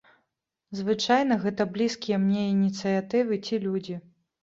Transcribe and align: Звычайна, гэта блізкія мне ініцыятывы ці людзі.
Звычайна, 0.79 1.37
гэта 1.45 1.69
блізкія 1.77 2.17
мне 2.25 2.49
ініцыятывы 2.57 3.43
ці 3.47 3.65
людзі. 3.71 4.05